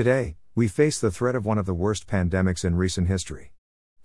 Today, 0.00 0.36
we 0.54 0.66
face 0.66 0.98
the 0.98 1.10
threat 1.10 1.34
of 1.34 1.44
one 1.44 1.58
of 1.58 1.66
the 1.66 1.74
worst 1.74 2.06
pandemics 2.06 2.64
in 2.64 2.74
recent 2.74 3.06
history. 3.06 3.52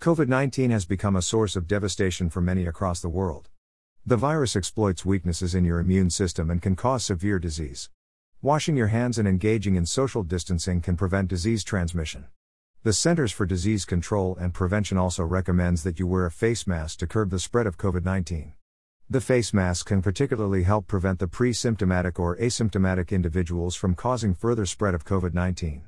COVID 0.01 0.27
19 0.27 0.69
has 0.71 0.83
become 0.83 1.15
a 1.15 1.21
source 1.21 1.55
of 1.55 1.69
devastation 1.69 2.29
for 2.29 2.41
many 2.41 2.65
across 2.65 2.99
the 2.99 3.07
world. 3.07 3.47
The 4.05 4.17
virus 4.17 4.57
exploits 4.57 5.05
weaknesses 5.05 5.55
in 5.55 5.63
your 5.63 5.79
immune 5.79 6.09
system 6.09 6.51
and 6.51 6.61
can 6.61 6.75
cause 6.75 7.05
severe 7.05 7.39
disease. 7.39 7.89
Washing 8.41 8.75
your 8.75 8.87
hands 8.87 9.17
and 9.17 9.25
engaging 9.25 9.75
in 9.75 9.85
social 9.85 10.23
distancing 10.23 10.81
can 10.81 10.97
prevent 10.97 11.29
disease 11.29 11.63
transmission. 11.63 12.25
The 12.83 12.91
Centers 12.91 13.31
for 13.31 13.45
Disease 13.45 13.85
Control 13.85 14.35
and 14.35 14.53
Prevention 14.53 14.97
also 14.97 15.23
recommends 15.23 15.83
that 15.83 15.97
you 15.97 16.07
wear 16.07 16.25
a 16.25 16.29
face 16.29 16.67
mask 16.67 16.99
to 16.99 17.07
curb 17.07 17.29
the 17.29 17.39
spread 17.39 17.67
of 17.67 17.77
COVID 17.77 18.03
19. 18.03 18.54
The 19.07 19.21
face 19.21 19.53
mask 19.53 19.85
can 19.85 20.01
particularly 20.01 20.63
help 20.63 20.87
prevent 20.87 21.19
the 21.19 21.27
pre 21.27 21.53
symptomatic 21.53 22.19
or 22.19 22.35
asymptomatic 22.37 23.11
individuals 23.11 23.75
from 23.75 23.93
causing 23.93 24.33
further 24.33 24.65
spread 24.65 24.95
of 24.95 25.05
COVID 25.05 25.31
19. 25.31 25.83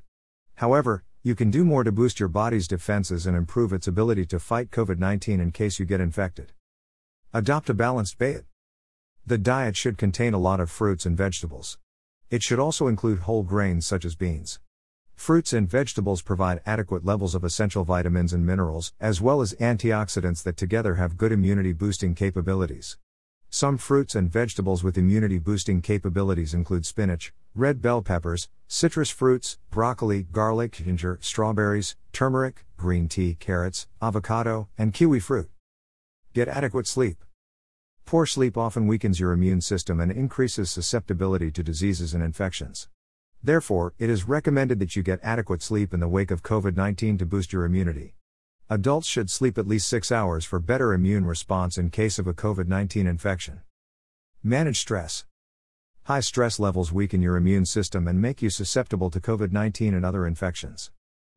However, 0.58 1.04
you 1.24 1.34
can 1.34 1.50
do 1.50 1.66
more 1.66 1.84
to 1.84 1.92
boost 1.92 2.20
your 2.20 2.30
body's 2.30 2.68
defenses 2.68 3.26
and 3.26 3.36
improve 3.36 3.74
its 3.74 3.88
ability 3.88 4.28
to 4.28 4.40
fight 4.40 4.70
COVID 4.70 5.00
19 5.00 5.40
in 5.40 5.52
case 5.52 5.80
you 5.80 5.86
get 5.86 6.00
infected. 6.00 6.54
Adopt 7.34 7.72
a 7.72 7.74
balanced 7.74 8.20
diet. 8.20 8.46
The 9.26 9.40
diet 9.40 9.76
should 9.76 9.98
contain 9.98 10.36
a 10.36 10.40
lot 10.40 10.60
of 10.60 10.70
fruits 10.70 11.08
and 11.08 11.18
vegetables. 11.18 11.80
It 12.30 12.44
should 12.44 12.60
also 12.60 12.86
include 12.86 13.22
whole 13.22 13.42
grains 13.42 13.88
such 13.88 14.06
as 14.06 14.16
beans. 14.16 14.60
Fruits 15.16 15.54
and 15.54 15.68
vegetables 15.68 16.22
provide 16.22 16.62
adequate 16.68 17.04
levels 17.04 17.34
of 17.34 17.44
essential 17.44 17.84
vitamins 17.84 18.32
and 18.32 18.46
minerals, 18.46 18.94
as 19.00 19.22
well 19.22 19.42
as 19.42 19.56
antioxidants 19.56 20.44
that 20.44 20.56
together 20.56 20.96
have 20.96 21.18
good 21.18 21.32
immunity 21.32 21.74
boosting 21.74 22.14
capabilities. 22.14 22.96
Some 23.50 23.78
fruits 23.78 24.14
and 24.14 24.30
vegetables 24.30 24.84
with 24.84 24.98
immunity 24.98 25.40
boosting 25.40 25.82
capabilities 25.82 26.54
include 26.54 26.86
spinach, 26.86 27.34
red 27.56 27.82
bell 27.82 28.02
peppers, 28.02 28.50
citrus 28.68 29.10
fruits, 29.10 29.58
broccoli, 29.72 30.24
garlic, 30.24 30.74
ginger, 30.74 31.18
strawberries, 31.22 31.96
turmeric, 32.12 32.66
green 32.76 33.08
tea, 33.08 33.36
carrots, 33.40 33.88
avocado, 34.02 34.68
and 34.78 34.94
kiwi 34.94 35.22
fruit. 35.22 35.50
Get 36.34 36.50
adequate 36.50 36.88
sleep. 36.88 37.24
Poor 38.06 38.26
sleep 38.26 38.58
often 38.58 38.86
weakens 38.86 39.20
your 39.20 39.32
immune 39.32 39.62
system 39.62 40.02
and 40.02 40.12
increases 40.12 40.70
susceptibility 40.70 41.50
to 41.52 41.64
diseases 41.64 42.14
and 42.14 42.24
infections. 42.24 42.90
Therefore, 43.42 43.94
it 43.98 44.10
is 44.10 44.28
recommended 44.28 44.80
that 44.80 44.96
you 44.96 45.04
get 45.04 45.20
adequate 45.24 45.62
sleep 45.62 45.94
in 45.94 46.02
the 46.02 46.08
wake 46.08 46.32
of 46.32 46.44
COVID 46.44 46.76
19 46.76 47.18
to 47.20 47.26
boost 47.26 47.54
your 47.54 47.64
immunity. 47.64 48.17
Adults 48.70 49.08
should 49.08 49.30
sleep 49.30 49.58
at 49.58 49.66
least 49.66 49.88
6 49.88 50.12
hours 50.12 50.44
for 50.44 50.60
better 50.60 50.94
immune 50.94 51.26
response 51.26 51.78
in 51.78 51.90
case 51.90 52.20
of 52.20 52.28
a 52.28 52.34
COVID 52.34 52.68
19 52.68 53.08
infection. 53.08 53.62
Manage 54.44 54.78
stress. 54.78 55.24
High 56.04 56.20
stress 56.20 56.60
levels 56.60 56.92
weaken 56.92 57.22
your 57.22 57.38
immune 57.38 57.66
system 57.66 58.10
and 58.10 58.22
make 58.22 58.42
you 58.42 58.50
susceptible 58.50 59.10
to 59.12 59.22
COVID 59.22 59.54
19 59.54 59.94
and 59.94 60.04
other 60.04 60.28
infections. 60.28 60.92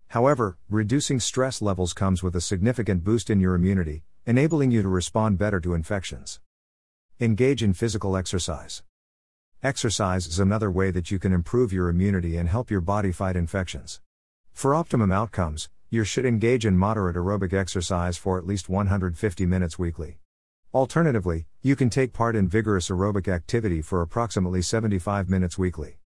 However, 0.09 0.59
reducing 0.69 1.21
stress 1.21 1.63
levels 1.63 1.93
comes 1.93 2.21
with 2.21 2.35
a 2.35 2.41
significant 2.41 3.05
boost 3.05 3.31
in 3.31 3.39
your 3.39 3.55
immunity, 3.55 4.03
enabling 4.27 4.73
you 4.73 4.83
to 4.83 4.89
respond 4.89 5.39
better 5.39 5.61
to 5.61 5.75
infections. 5.75 6.41
Engage 7.21 7.63
in 7.63 7.75
physical 7.75 8.17
exercise. 8.17 8.83
Exercise 9.63 10.27
is 10.27 10.41
another 10.41 10.69
way 10.69 10.91
that 10.91 11.13
you 11.13 11.21
can 11.21 11.33
improve 11.33 11.73
your 11.73 11.89
immunity 11.91 12.37
and 12.37 12.49
help 12.49 12.73
your 12.73 12.81
body 12.81 13.13
fight 13.13 13.37
infections. 13.37 14.01
For 14.53 14.75
optimum 14.75 15.13
outcomes, 15.13 15.69
you 15.93 16.05
should 16.05 16.25
engage 16.25 16.65
in 16.65 16.79
moderate 16.79 17.17
aerobic 17.17 17.53
exercise 17.53 18.17
for 18.17 18.39
at 18.39 18.47
least 18.47 18.69
150 18.69 19.45
minutes 19.45 19.77
weekly. 19.77 20.19
Alternatively, 20.73 21.47
you 21.63 21.75
can 21.75 21.91
take 21.91 22.13
part 22.13 22.37
in 22.37 22.47
vigorous 22.49 22.91
aerobic 22.91 23.27
activity 23.27 23.83
for 23.83 24.01
approximately 24.01 24.63
75 24.63 25.29
minutes 25.29 25.59
weekly. 25.59 25.97